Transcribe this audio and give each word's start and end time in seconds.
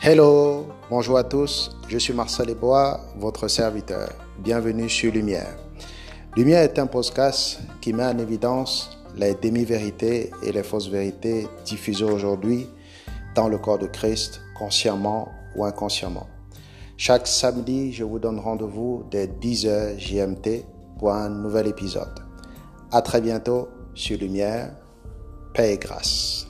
Hello, 0.00 0.68
bonjour 0.90 1.18
à 1.18 1.24
tous, 1.24 1.76
je 1.88 1.98
suis 1.98 2.12
Marcel 2.12 2.50
Ebois, 2.50 3.00
votre 3.16 3.48
serviteur. 3.48 4.08
Bienvenue 4.38 4.88
sur 4.88 5.12
Lumière. 5.12 5.56
Lumière 6.36 6.62
est 6.62 6.78
un 6.78 6.86
podcast 6.86 7.58
qui 7.80 7.92
met 7.92 8.04
en 8.04 8.16
évidence 8.18 8.96
les 9.16 9.34
demi-vérités 9.34 10.30
et 10.44 10.52
les 10.52 10.62
fausses 10.62 10.88
vérités 10.88 11.48
diffusées 11.64 12.04
aujourd'hui 12.04 12.68
dans 13.34 13.48
le 13.48 13.58
corps 13.58 13.78
de 13.78 13.88
Christ, 13.88 14.40
consciemment 14.56 15.32
ou 15.56 15.64
inconsciemment. 15.64 16.28
Chaque 16.96 17.26
samedi, 17.26 17.92
je 17.92 18.04
vous 18.04 18.20
donne 18.20 18.38
rendez-vous 18.38 19.04
dès 19.10 19.26
10h 19.26 19.96
GMT 19.96 20.64
pour 21.00 21.10
un 21.10 21.28
nouvel 21.28 21.66
épisode. 21.66 22.20
À 22.92 23.02
très 23.02 23.20
bientôt 23.20 23.68
sur 23.94 24.16
Lumière. 24.16 24.76
Paix 25.54 25.74
et 25.74 25.78
grâce. 25.78 26.47